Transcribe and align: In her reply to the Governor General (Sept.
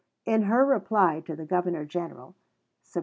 In 0.25 0.41
her 0.41 0.65
reply 0.65 1.19
to 1.27 1.35
the 1.35 1.45
Governor 1.45 1.85
General 1.85 2.33
(Sept. 2.83 2.99